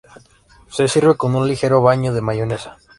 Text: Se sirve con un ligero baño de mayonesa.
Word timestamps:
Se 0.67 0.87
sirve 0.87 1.15
con 1.15 1.35
un 1.35 1.47
ligero 1.47 1.83
baño 1.83 2.11
de 2.11 2.21
mayonesa. 2.21 2.79